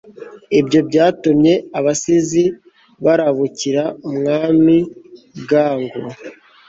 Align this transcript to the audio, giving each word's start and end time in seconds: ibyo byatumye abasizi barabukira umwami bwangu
ibyo 0.59 0.79
byatumye 0.89 1.53
abasizi 1.79 2.43
barabukira 3.03 3.83
umwami 4.09 4.77
bwangu 5.41 5.99